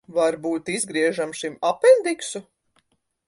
Varbūt 0.13 0.71
izgriežam 0.75 1.35
šim 1.41 1.59
apendiksu? 1.73 2.45